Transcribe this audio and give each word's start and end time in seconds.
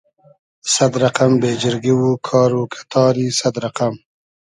سئد 0.73 0.93
رئقئم 1.03 1.33
بېجیرگی 1.41 1.93
و 1.95 2.01
کار 2.27 2.51
و 2.59 2.61
کئتاری 2.73 3.25
سئد 3.39 3.55
رئقئم 3.63 3.95